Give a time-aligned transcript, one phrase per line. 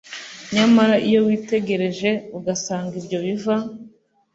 [0.53, 2.09] nyamara iyo witegereje
[2.53, 3.55] usanga ibyo biva